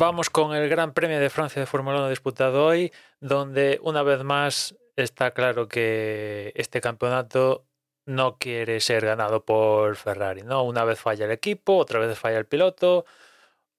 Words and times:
Vamos 0.00 0.30
con 0.30 0.54
el 0.54 0.68
Gran 0.68 0.92
Premio 0.92 1.18
de 1.18 1.28
Francia 1.28 1.58
de 1.58 1.66
Fórmula 1.66 1.98
1 1.98 2.10
disputado 2.10 2.64
hoy, 2.64 2.92
donde 3.18 3.80
una 3.82 4.04
vez 4.04 4.22
más 4.22 4.76
está 4.94 5.32
claro 5.32 5.66
que 5.66 6.52
este 6.54 6.80
campeonato 6.80 7.64
no 8.06 8.38
quiere 8.38 8.78
ser 8.78 9.04
ganado 9.04 9.44
por 9.44 9.96
Ferrari, 9.96 10.42
¿no? 10.42 10.62
Una 10.62 10.84
vez 10.84 11.00
falla 11.00 11.24
el 11.24 11.32
equipo, 11.32 11.76
otra 11.78 11.98
vez 11.98 12.16
falla 12.16 12.38
el 12.38 12.46
piloto, 12.46 13.06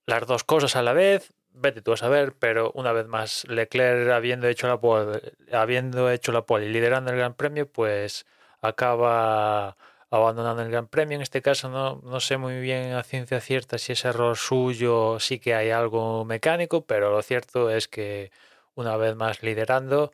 las 0.05 0.27
dos 0.27 0.43
cosas 0.43 0.75
a 0.75 0.81
la 0.83 0.91
vez, 0.91 1.31
vete 1.53 1.81
tú 1.81 1.93
a 1.93 1.97
saber, 1.97 2.33
pero 2.37 2.73
una 2.75 2.91
vez 2.91 3.07
más 3.07 3.45
Leclerc 3.47 4.09
habiendo 4.11 4.49
hecho 4.49 4.67
la 4.67 4.77
pole, 4.77 5.21
habiendo 5.53 6.11
hecho 6.11 6.33
la 6.33 6.41
pole 6.41 6.65
y 6.65 6.69
liderando 6.69 7.11
el 7.11 7.17
Gran 7.17 7.33
Premio, 7.33 7.65
pues 7.65 8.25
acaba 8.59 9.77
abandonando 10.09 10.61
el 10.63 10.71
Gran 10.71 10.87
Premio. 10.87 11.15
En 11.15 11.21
este 11.21 11.41
caso 11.41 11.69
no, 11.69 12.01
no 12.03 12.19
sé 12.19 12.37
muy 12.37 12.59
bien 12.59 12.93
a 12.93 13.03
ciencia 13.03 13.39
cierta 13.41 13.77
si 13.77 13.93
es 13.93 14.05
error 14.05 14.37
suyo, 14.37 15.19
sí 15.19 15.39
que 15.39 15.55
hay 15.55 15.69
algo 15.71 16.25
mecánico, 16.25 16.85
pero 16.85 17.11
lo 17.11 17.21
cierto 17.21 17.69
es 17.69 17.87
que 17.87 18.31
una 18.75 18.97
vez 18.97 19.15
más 19.15 19.43
liderando, 19.43 20.11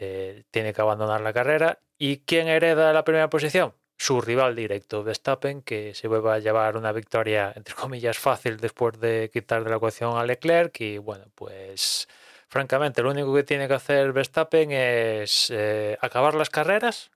eh, 0.00 0.44
tiene 0.50 0.72
que 0.72 0.80
abandonar 0.80 1.20
la 1.20 1.32
carrera. 1.32 1.80
¿Y 1.98 2.18
quién 2.18 2.48
hereda 2.48 2.92
la 2.92 3.04
primera 3.04 3.28
posición? 3.30 3.74
Su 3.96 4.20
rival 4.20 4.54
directo, 4.54 5.02
Verstappen, 5.02 5.62
que 5.62 5.92
se 5.94 6.06
vuelve 6.06 6.30
a 6.30 6.38
llevar 6.38 6.76
una 6.76 6.92
victoria, 6.92 7.52
entre 7.56 7.74
comillas, 7.74 8.16
fácil 8.18 8.58
después 8.58 9.00
de 9.00 9.30
quitar 9.32 9.64
de 9.64 9.70
la 9.70 9.76
ecuación 9.76 10.16
a 10.16 10.24
Leclerc. 10.24 10.80
Y 10.80 10.98
bueno, 10.98 11.24
pues 11.34 12.08
francamente, 12.48 13.02
lo 13.02 13.10
único 13.10 13.34
que 13.34 13.42
tiene 13.42 13.66
que 13.66 13.74
hacer 13.74 14.12
Verstappen 14.12 14.70
es 14.70 15.50
eh, 15.50 15.98
acabar 16.00 16.34
las 16.34 16.50
carreras, 16.50 17.10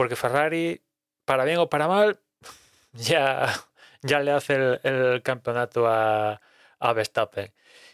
porque 0.00 0.16
Ferrari, 0.16 0.80
para 1.26 1.44
bien 1.44 1.58
o 1.58 1.68
para 1.68 1.86
mal, 1.86 2.20
ya, 2.94 3.52
ya 4.00 4.20
le 4.20 4.30
hace 4.30 4.78
el, 4.82 5.20
campeonato 5.22 5.86
a, 5.86 6.40
a, 6.78 6.92
Verstappen. 6.94 7.52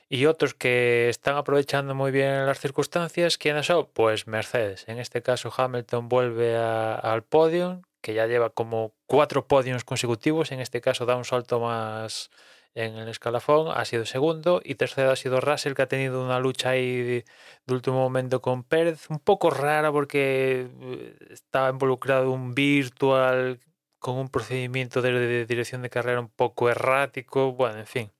Y 0.08 0.26
otros 0.26 0.54
que 0.54 1.08
están 1.08 1.34
aprovechando 1.36 1.96
muy 1.96 2.12
bien 2.12 2.46
las 2.46 2.60
circunstancias, 2.60 3.38
¿quiénes 3.38 3.66
son? 3.66 3.88
Pues 3.92 4.28
Mercedes. 4.28 4.84
En 4.86 5.00
este 5.00 5.20
caso 5.20 5.52
Hamilton 5.56 6.08
vuelve 6.08 6.56
al 6.56 7.24
podio, 7.24 7.82
que 8.00 8.14
ya 8.14 8.28
lleva 8.28 8.50
como 8.50 8.94
cuatro 9.06 9.48
podios 9.48 9.82
consecutivos. 9.82 10.52
En 10.52 10.60
este 10.60 10.80
caso 10.80 11.06
da 11.06 11.16
un 11.16 11.24
salto 11.24 11.58
más 11.58 12.30
en 12.76 12.98
el 12.98 13.08
escalafón, 13.08 13.68
ha 13.74 13.84
sido 13.86 14.04
segundo 14.04 14.60
y 14.62 14.74
tercero 14.76 15.10
ha 15.10 15.16
sido 15.16 15.40
Russell 15.40 15.72
que 15.74 15.82
ha 15.82 15.88
tenido 15.88 16.22
una 16.22 16.38
lucha 16.40 16.70
ahí 16.70 17.02
de, 17.02 17.24
último 17.68 17.96
momento 17.96 18.42
con 18.42 18.64
Pérez, 18.64 19.08
un 19.10 19.18
poco 19.18 19.50
rara 19.50 19.90
porque 19.90 20.68
eh, 20.82 21.16
estaba 21.30 21.70
involucrado 21.70 22.30
un 22.30 22.54
virtual 22.54 23.60
con 23.98 24.16
un 24.18 24.28
procedimiento 24.28 25.00
de, 25.02 25.12
de, 25.12 25.46
dirección 25.46 25.82
de 25.82 25.90
carrera 25.90 26.20
un 26.20 26.28
poco 26.28 26.68
errático, 26.70 27.52
bueno, 27.52 27.78
en 27.78 27.86
fin, 27.86 28.12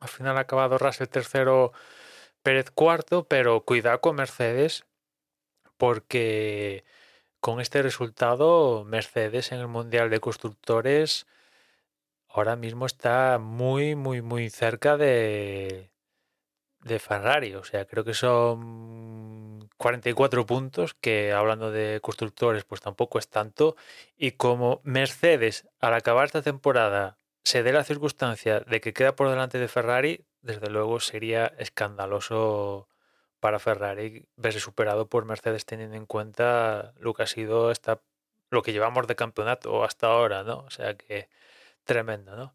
al 0.00 0.08
final 0.08 0.38
ha 0.38 0.40
acabado 0.40 0.78
Russell 0.78 1.08
tercero, 1.08 1.72
Pérez 2.42 2.70
cuarto, 2.70 3.28
pero 3.28 3.64
cuidado 3.64 4.00
con 4.00 4.16
Mercedes 4.16 4.86
porque 5.76 6.84
con 7.40 7.60
este 7.60 7.82
resultado 7.82 8.84
Mercedes 8.84 9.52
en 9.52 9.60
el 9.60 9.68
Mundial 9.68 10.10
de 10.10 10.20
Constructores 10.20 11.26
ahora 12.32 12.56
mismo 12.56 12.86
está 12.86 13.38
muy, 13.38 13.94
muy, 13.94 14.22
muy 14.22 14.50
cerca 14.50 14.96
de, 14.96 15.90
de 16.82 16.98
Ferrari. 16.98 17.54
O 17.54 17.64
sea, 17.64 17.84
creo 17.86 18.04
que 18.04 18.14
son 18.14 19.68
44 19.76 20.46
puntos, 20.46 20.94
que 20.94 21.32
hablando 21.32 21.70
de 21.70 22.00
constructores, 22.02 22.64
pues 22.64 22.80
tampoco 22.80 23.18
es 23.18 23.28
tanto. 23.28 23.76
Y 24.16 24.32
como 24.32 24.80
Mercedes, 24.84 25.68
al 25.80 25.94
acabar 25.94 26.26
esta 26.26 26.42
temporada, 26.42 27.18
se 27.44 27.62
dé 27.62 27.72
la 27.72 27.84
circunstancia 27.84 28.60
de 28.60 28.80
que 28.80 28.92
queda 28.92 29.16
por 29.16 29.30
delante 29.30 29.58
de 29.58 29.68
Ferrari, 29.68 30.26
desde 30.42 30.70
luego 30.70 31.00
sería 31.00 31.46
escandaloso 31.58 32.88
para 33.40 33.58
Ferrari 33.58 34.26
verse 34.36 34.60
superado 34.60 35.08
por 35.08 35.24
Mercedes 35.24 35.64
teniendo 35.64 35.96
en 35.96 36.06
cuenta 36.06 36.92
lo 36.98 37.14
que 37.14 37.22
ha 37.22 37.26
sido 37.26 37.70
esta, 37.70 38.02
lo 38.50 38.62
que 38.62 38.72
llevamos 38.72 39.06
de 39.06 39.16
campeonato 39.16 39.82
hasta 39.84 40.08
ahora, 40.08 40.44
¿no? 40.44 40.58
O 40.58 40.70
sea 40.70 40.94
que 40.94 41.28
tremendo, 41.90 42.36
¿no? 42.36 42.54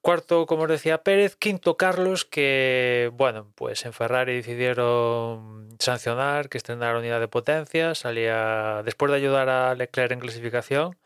Cuarto, 0.00 0.46
como 0.46 0.62
os 0.62 0.68
decía 0.68 1.02
Pérez, 1.02 1.34
quinto 1.34 1.76
Carlos, 1.76 2.24
que 2.24 3.10
bueno, 3.14 3.50
pues 3.56 3.84
en 3.84 3.92
Ferrari 3.92 4.36
decidieron 4.36 5.68
sancionar 5.80 6.48
que 6.48 6.56
estrenara 6.56 6.98
unidad 7.00 7.18
de 7.18 7.26
potencia, 7.26 7.96
salía 7.96 8.82
después 8.84 9.10
de 9.10 9.16
ayudar 9.18 9.48
a 9.48 9.74
Leclerc 9.74 10.12
en 10.12 10.20
clasificación, 10.20 10.96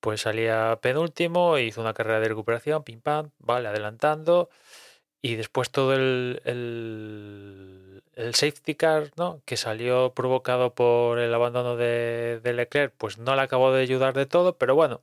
pues 0.00 0.22
salía 0.22 0.78
penúltimo, 0.82 1.58
hizo 1.58 1.80
una 1.80 1.94
carrera 1.94 2.18
de 2.20 2.28
recuperación, 2.28 2.82
pim 2.82 3.00
pam, 3.00 3.30
vale, 3.38 3.68
adelantando, 3.68 4.50
y 5.22 5.36
después 5.36 5.70
todo 5.70 5.94
el, 5.94 6.42
safety 8.34 8.74
car, 8.74 9.12
¿no? 9.16 9.42
que 9.46 9.56
salió 9.56 10.12
provocado 10.14 10.74
por 10.74 11.20
el 11.20 11.32
abandono 11.34 11.76
de 11.76 12.40
Leclerc, 12.44 12.94
pues 12.98 13.18
no 13.18 13.36
le 13.36 13.42
acabó 13.42 13.72
de 13.72 13.82
ayudar 13.82 14.14
de 14.14 14.26
todo, 14.26 14.58
pero 14.58 14.74
bueno, 14.74 15.02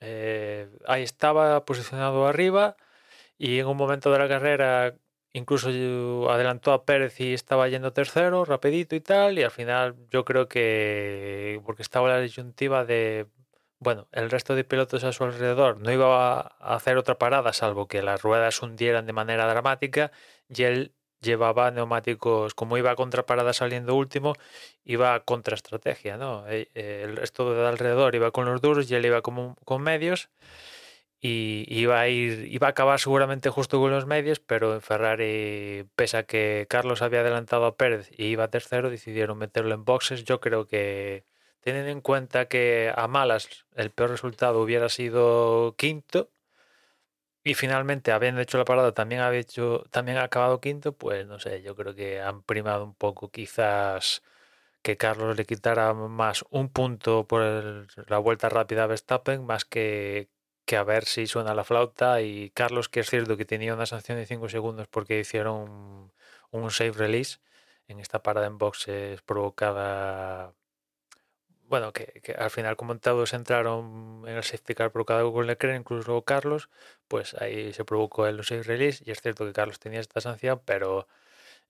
eh, 0.00 0.68
ahí 0.86 1.02
estaba 1.02 1.64
posicionado 1.64 2.26
arriba 2.26 2.76
y 3.38 3.58
en 3.58 3.66
un 3.66 3.76
momento 3.76 4.10
de 4.12 4.18
la 4.18 4.28
carrera 4.28 4.94
incluso 5.32 5.70
adelantó 6.30 6.72
a 6.72 6.84
Pérez 6.84 7.20
y 7.20 7.34
estaba 7.34 7.68
yendo 7.68 7.92
tercero, 7.92 8.44
rapidito 8.44 8.96
y 8.96 9.00
tal, 9.00 9.38
y 9.38 9.42
al 9.42 9.50
final 9.50 9.96
yo 10.10 10.24
creo 10.24 10.48
que 10.48 11.60
porque 11.64 11.82
estaba 11.82 12.08
la 12.08 12.20
disyuntiva 12.20 12.84
de, 12.84 13.28
bueno, 13.78 14.08
el 14.12 14.30
resto 14.30 14.54
de 14.54 14.64
pilotos 14.64 15.04
a 15.04 15.12
su 15.12 15.24
alrededor 15.24 15.78
no 15.80 15.92
iba 15.92 16.40
a 16.40 16.74
hacer 16.74 16.96
otra 16.96 17.18
parada 17.18 17.52
salvo 17.52 17.88
que 17.88 18.02
las 18.02 18.22
ruedas 18.22 18.60
hundieran 18.62 19.06
de 19.06 19.12
manera 19.12 19.46
dramática 19.46 20.12
y 20.48 20.64
él 20.64 20.94
llevaba 21.20 21.70
neumáticos, 21.70 22.54
como 22.54 22.78
iba 22.78 22.90
a 22.90 22.96
contraparada 22.96 23.52
saliendo 23.52 23.94
último, 23.94 24.34
iba 24.84 25.14
a 25.14 25.20
contraestrategia, 25.20 26.16
¿no? 26.16 26.48
Eh, 26.48 26.68
eh, 26.74 27.02
el 27.04 27.16
resto 27.16 27.52
de 27.54 27.66
alrededor 27.66 28.14
iba 28.14 28.30
con 28.30 28.46
los 28.46 28.60
duros 28.60 28.90
y 28.90 28.94
él 28.94 29.04
iba 29.06 29.22
como, 29.22 29.56
con 29.64 29.82
medios 29.82 30.30
y 31.20 31.66
iba 31.68 32.00
a 32.00 32.08
ir, 32.08 32.46
iba 32.50 32.68
a 32.68 32.70
acabar 32.70 32.98
seguramente 32.98 33.50
justo 33.50 33.78
con 33.78 33.90
los 33.90 34.06
medios, 34.06 34.40
pero 34.40 34.74
en 34.74 34.80
Ferrari, 34.80 35.86
pese 35.94 36.16
a 36.18 36.22
que 36.24 36.66
Carlos 36.68 37.02
había 37.02 37.20
adelantado 37.20 37.66
a 37.66 37.76
Pérez 37.76 38.10
y 38.16 38.26
iba 38.26 38.48
tercero, 38.48 38.90
decidieron 38.90 39.38
meterlo 39.38 39.74
en 39.74 39.84
boxes. 39.84 40.24
Yo 40.24 40.40
creo 40.40 40.66
que 40.66 41.24
teniendo 41.60 41.90
en 41.90 42.00
cuenta 42.00 42.46
que 42.48 42.92
a 42.96 43.06
malas 43.08 43.66
el 43.74 43.90
peor 43.90 44.10
resultado 44.10 44.62
hubiera 44.62 44.88
sido 44.88 45.74
quinto, 45.76 46.30
y 47.44 47.54
finalmente, 47.54 48.12
habiendo 48.12 48.40
hecho 48.40 48.58
la 48.58 48.64
parada, 48.64 48.92
también 48.92 49.20
ha 49.22 49.34
hecho, 49.34 49.84
también 49.90 50.18
ha 50.18 50.24
acabado 50.24 50.60
quinto, 50.60 50.92
pues 50.96 51.26
no 51.26 51.38
sé, 51.38 51.62
yo 51.62 51.76
creo 51.76 51.94
que 51.94 52.20
han 52.20 52.42
primado 52.42 52.84
un 52.84 52.94
poco 52.94 53.30
quizás 53.30 54.22
que 54.82 54.96
Carlos 54.96 55.36
le 55.36 55.46
quitara 55.46 55.94
más 55.94 56.44
un 56.50 56.70
punto 56.70 57.26
por 57.26 57.86
la 58.08 58.18
vuelta 58.18 58.48
rápida 58.48 58.84
a 58.84 58.86
Verstappen, 58.88 59.44
más 59.46 59.64
que 59.64 60.30
que 60.70 60.76
a 60.76 60.84
ver 60.84 61.04
si 61.04 61.26
suena 61.26 61.54
la 61.54 61.64
flauta. 61.64 62.22
Y 62.22 62.50
Carlos, 62.50 62.88
que 62.88 63.00
es 63.00 63.10
cierto 63.10 63.36
que 63.36 63.44
tenía 63.44 63.74
una 63.74 63.86
sanción 63.86 64.18
de 64.18 64.26
5 64.26 64.48
segundos 64.48 64.86
porque 64.88 65.18
hicieron 65.18 66.12
un, 66.52 66.70
save 66.70 66.92
release 66.92 67.38
en 67.88 67.98
esta 68.00 68.22
parada 68.22 68.46
en 68.46 68.58
boxes 68.58 69.20
provocada. 69.22 70.54
Bueno, 71.70 71.92
que, 71.92 72.20
al 72.36 72.50
final, 72.50 72.76
como 72.76 72.98
todos 72.98 73.32
entraron 73.32 74.24
en 74.26 74.36
el 74.36 74.42
safety 74.42 74.74
car 74.74 74.90
provocado 74.90 75.32
con 75.32 75.46
Leclerc, 75.46 75.78
incluso 75.78 76.22
Carlos, 76.22 76.68
pues 77.06 77.34
ahí 77.34 77.72
se 77.72 77.84
provocó 77.84 78.26
el 78.26 78.42
save 78.44 78.64
release. 78.64 79.04
Y 79.06 79.12
es 79.12 79.20
cierto 79.22 79.46
que 79.46 79.52
Carlos 79.52 79.78
tenía 79.78 80.00
esta 80.00 80.20
sanción, 80.20 80.60
pero 80.64 81.06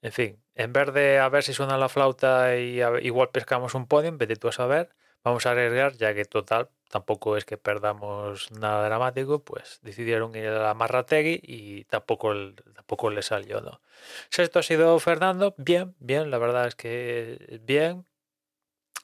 en 0.03 0.13
fin, 0.13 0.43
en 0.55 0.73
vez 0.73 0.93
de 0.95 1.19
a 1.19 1.29
ver 1.29 1.43
si 1.45 1.53
suena 1.55 1.79
la 1.79 1.91
flauta 1.91 2.57
y 2.57 2.81
igual 3.03 3.31
pescamos 3.31 3.75
un 3.75 3.87
podium, 3.87 4.19
vete 4.19 4.37
tú 4.37 4.49
a 4.49 4.53
saber, 4.53 4.91
vamos 5.25 5.47
a 5.47 5.53
arriesgar, 5.53 5.93
ya 5.95 6.15
que 6.15 6.25
total, 6.25 6.71
tampoco 6.91 7.37
es 7.37 7.45
que 7.45 7.59
perdamos 7.59 8.51
nada 8.53 8.87
dramático, 8.87 9.45
pues 9.45 9.81
decidieron 9.83 10.35
ir 10.37 10.49
a 10.49 10.63
la 10.63 10.75
Marrategui 10.75 11.41
y 11.43 11.85
tampoco, 11.85 12.35
tampoco 12.75 13.11
le 13.11 13.23
salió, 13.23 13.61
¿no? 13.61 13.83
Sexto 14.31 14.61
ha 14.61 14.63
sido 14.63 14.99
Fernando, 15.01 15.55
bien, 15.59 15.95
bien, 15.99 16.31
la 16.31 16.39
verdad 16.39 16.67
es 16.69 16.75
que 16.75 17.61
bien, 17.63 18.07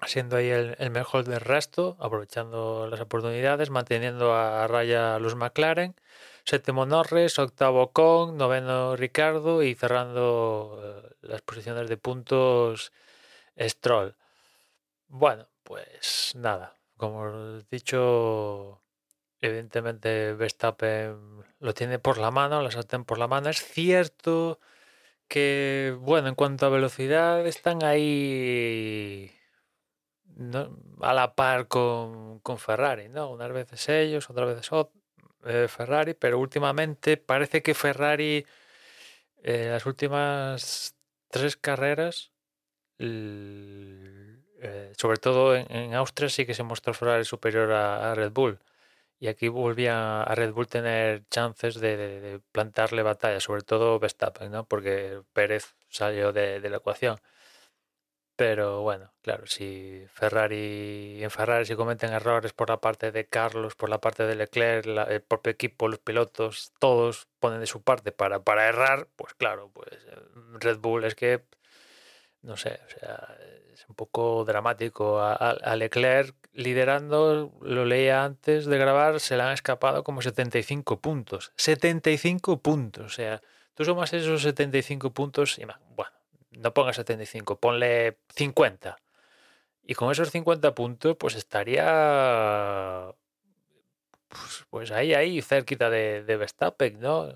siendo 0.05 0.37
ahí 0.37 0.51
el, 0.51 0.91
mejor 0.91 1.25
del 1.25 1.41
resto, 1.41 1.97
aprovechando 2.01 2.87
las 2.89 3.01
oportunidades, 3.01 3.71
manteniendo 3.71 4.35
a 4.35 4.67
raya 4.67 5.17
a 5.17 5.19
los 5.19 5.37
McLaren. 5.37 5.95
Séptimo 6.45 6.87
Norris, 6.87 7.39
octavo 7.39 7.93
Con, 7.93 8.37
noveno 8.37 8.95
Ricardo 8.97 9.63
y 9.63 9.75
cerrando 9.75 10.81
eh, 10.83 11.17
las 11.23 11.43
posiciones 11.43 11.89
de 11.89 11.97
puntos 11.97 12.93
Stroll. 13.59 14.15
Bueno, 15.09 15.49
pues 15.63 16.35
nada, 16.37 16.75
como 16.97 17.29
he 17.59 17.65
dicho, 17.71 18.83
evidentemente 19.41 20.35
Verstappen 20.35 21.45
lo 21.61 21.75
tiene 21.75 21.99
por 21.99 22.19
la 22.19 22.31
mano, 22.31 22.63
la 22.63 22.71
sartén 22.71 23.05
por 23.05 23.19
la 23.19 23.29
mano. 23.29 23.49
Es 23.51 23.63
cierto 23.63 24.61
que, 25.29 25.97
bueno, 26.01 26.29
en 26.29 26.35
cuanto 26.35 26.67
a 26.67 26.71
velocidad, 26.71 27.47
están 27.47 27.83
ahí 27.85 29.33
a 31.01 31.15
la 31.15 31.35
par 31.35 31.69
con, 31.69 32.41
con 32.41 32.59
Ferrari, 32.59 33.09
¿no? 33.09 33.31
Unas 33.31 33.53
veces 33.53 33.89
ellos, 33.89 34.29
otras 34.31 34.49
veces 34.49 34.71
eh, 35.47 35.69
Ferrari, 35.69 36.15
pero 36.15 36.39
últimamente 36.39 37.17
parece 37.17 37.63
que 37.63 37.75
Ferrari, 37.75 38.47
eh, 39.43 39.69
las 39.71 39.87
últimas 39.87 40.95
tres 41.31 41.57
carreras, 41.57 42.33
eh, 42.99 44.93
sobre 44.97 45.19
todo 45.19 45.57
en, 45.57 45.95
Austria, 45.95 46.29
sí 46.29 46.47
que 46.47 46.55
se 46.55 46.63
mostró 46.63 46.95
Ferrari 46.95 47.25
superior 47.25 47.73
a, 47.73 48.15
Red 48.15 48.33
Bull. 48.33 48.59
Y 49.21 49.29
aquí 49.29 49.49
volvía 49.49 50.23
a 50.23 50.35
Red 50.35 50.53
Bull 50.53 50.69
tener 50.69 51.25
chances 51.31 51.77
de, 51.81 52.41
plantarle 52.53 53.03
batalla, 53.03 53.41
sobre 53.41 53.63
todo 53.63 53.99
Verstappen, 53.99 54.51
¿no? 54.53 54.67
porque 54.67 55.23
Pérez 55.33 55.77
salió 55.89 56.33
de 56.33 56.61
la 56.69 56.77
ecuación. 56.79 57.19
Pero 58.37 58.83
bueno, 58.83 59.15
claro, 59.23 59.47
si 59.47 60.05
Ferrari, 60.13 61.23
en 61.25 61.31
Ferrari 61.31 61.65
si 61.65 61.75
cometen 61.75 62.13
errores 62.13 62.53
por 62.53 62.69
la 62.69 62.79
parte 62.83 63.11
de 63.11 63.27
Carlos, 63.27 63.75
por 63.75 63.89
la 63.89 63.99
parte 63.99 64.27
de 64.27 64.35
Leclerc, 64.35 64.87
el 64.87 65.23
propio 65.23 65.53
equipo, 65.53 65.89
los 65.89 66.01
pilotos, 66.01 66.73
todos 66.79 67.29
ponen 67.41 67.61
de 67.61 67.67
su 67.67 67.83
parte 67.83 68.13
para, 68.13 68.41
para 68.45 68.69
errar, 68.69 69.09
pues 69.17 69.33
claro, 69.35 69.71
pues 69.73 69.89
eh, 69.95 70.21
Red 70.61 70.79
Bull 70.81 71.05
es 71.05 71.15
que, 71.15 71.45
no 72.43 72.59
sé, 72.59 72.79
o 72.87 72.91
sea, 72.91 73.39
es 73.73 73.87
un 73.89 73.95
poco 73.95 74.45
dramático. 74.45 75.19
A, 75.21 75.77
Leclerc 75.77 76.35
liderando, 76.53 77.53
lo 77.63 77.85
leía 77.87 78.25
antes 78.25 78.67
de 78.67 78.79
grabar, 78.79 79.21
se 79.21 79.37
le 79.37 79.45
han 79.45 79.53
escapado 79.53 80.05
como 80.05 80.21
75 80.21 81.01
puntos. 81.01 81.53
75 81.57 82.61
puntos, 82.61 83.07
o 83.07 83.09
sea, 83.09 83.41
tú 83.75 83.85
sumas 83.85 84.13
esos 84.13 84.43
75 84.43 85.13
puntos 85.13 85.59
y, 85.59 85.65
bueno, 85.65 86.16
no 86.57 86.75
pongas 86.75 86.97
75, 86.97 87.61
ponle 87.61 88.19
50. 88.35 88.97
Y 89.85 89.95
con 89.95 90.11
esos 90.11 90.31
50 90.31 90.75
puntos, 90.75 91.17
pues 91.19 91.35
estaría 91.37 93.15
pues, 94.29 94.67
pues, 94.71 94.91
ahí, 94.91 95.15
ahí, 95.15 95.41
cerquita 95.43 95.91
de, 95.91 96.23
de, 96.25 96.37
Verstappen, 96.37 97.01
¿no? 97.01 97.33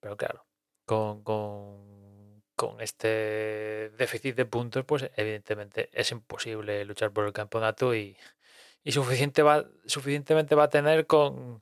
Pero 0.00 0.16
claro, 0.16 0.46
con, 0.84 1.22
con, 1.24 2.42
con, 2.56 2.80
este 2.80 3.90
déficit 3.96 4.36
de 4.36 4.44
puntos, 4.46 4.84
pues 4.84 5.10
evidentemente 5.16 5.90
es 5.92 6.10
imposible 6.12 6.84
luchar 6.84 7.12
por 7.12 7.26
el 7.26 7.32
campeonato 7.32 7.94
y, 7.94 8.16
y 8.84 8.92
suficiente 8.92 9.42
va, 9.42 9.66
suficientemente 9.86 10.54
va 10.54 10.64
a 10.64 10.70
tener 10.70 11.06
con, 11.06 11.58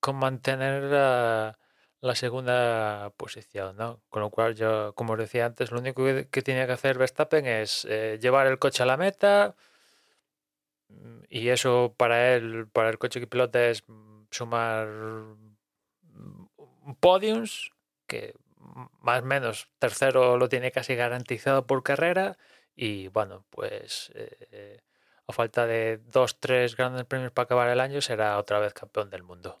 con 0.00 0.16
mantener 0.16 0.92
a 0.94 1.58
la 2.00 2.14
segunda 2.14 3.12
posición, 3.16 3.76
¿no? 3.76 4.00
Con 4.08 4.22
lo 4.22 4.30
cual 4.30 4.54
yo, 4.54 4.94
como 4.94 5.14
os 5.14 5.18
decía 5.18 5.46
antes, 5.46 5.70
lo 5.70 5.80
único 5.80 6.04
que, 6.04 6.42
tenía 6.42 6.66
que 6.66 6.72
hacer 6.72 6.98
Verstappen 6.98 7.46
es 7.46 7.86
eh, 7.88 8.18
llevar 8.20 8.46
el 8.46 8.58
coche 8.58 8.82
a 8.82 8.86
la 8.86 8.96
meta 8.96 9.54
mm, 10.88 11.20
y 11.28 11.48
eso 11.48 11.94
para 11.96 12.34
él, 12.34 12.68
para 12.72 12.90
el 12.90 12.98
coche 12.98 13.20
que 13.20 13.26
pilota 13.26 13.66
es 13.68 13.84
mm, 13.86 14.24
sumar 14.30 14.88
mm, 14.88 16.94
podiums, 17.00 17.72
que 18.06 18.34
más 19.00 19.22
o 19.22 19.26
menos 19.26 19.68
tercero 19.78 20.36
lo 20.38 20.48
tiene 20.48 20.72
casi 20.72 20.94
garantizado 20.94 21.66
por 21.66 21.82
carrera 21.82 22.38
y 22.76 23.08
bueno, 23.08 23.44
pues 23.50 24.10
eh, 24.14 24.80
a 25.26 25.32
falta 25.32 25.66
de 25.66 25.98
dos, 26.12 26.38
tres 26.40 26.76
grandes 26.76 27.04
premios 27.04 27.32
para 27.32 27.44
acabar 27.44 27.68
el 27.68 27.80
año 27.80 28.00
será 28.00 28.38
otra 28.38 28.58
vez 28.58 28.74
campeón 28.74 29.10
del 29.10 29.22
mundo. 29.22 29.60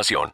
información. 0.00 0.28